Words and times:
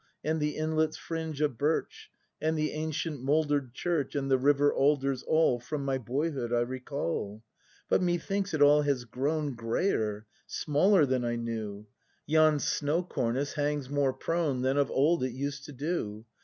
And 0.23 0.39
the 0.39 0.57
inlet's 0.57 0.97
fringe 0.97 1.41
of 1.41 1.59
birch, 1.59 2.09
And 2.41 2.57
the 2.57 2.71
ancient, 2.71 3.21
moulder'd 3.21 3.75
church. 3.75 4.15
And 4.15 4.31
the 4.31 4.37
river 4.39 4.73
alders, 4.73 5.21
all 5.21 5.59
From 5.59 5.85
my 5.85 5.99
boyhood 5.99 6.51
I 6.51 6.61
recall. 6.61 7.43
But 7.87 8.01
methinks 8.01 8.51
it 8.55 8.63
all 8.63 8.81
has 8.81 9.05
grown 9.05 9.53
Grayer, 9.53 10.25
smaller 10.47 11.05
than 11.05 11.23
I 11.23 11.35
knew; 11.35 11.85
Yon 12.25 12.57
snow 12.57 13.03
cornice 13.03 13.53
hangs 13.53 13.91
more 13.91 14.11
prone 14.11 14.63
Than 14.63 14.75
of 14.77 14.89
old 14.89 15.23
it 15.23 15.33
used 15.33 15.65
to 15.65 15.71
do. 15.71 16.25